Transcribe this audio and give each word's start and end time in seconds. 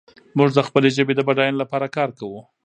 موږ 0.37 0.49
د 0.53 0.59
خپلې 0.67 0.89
ژبې 0.97 1.13
د 1.15 1.21
بډاینې 1.27 1.57
لپاره 1.61 1.87
کار 1.95 2.09
کوو. 2.19 2.39